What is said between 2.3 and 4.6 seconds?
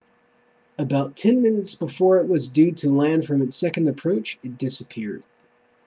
due to land from its second approach it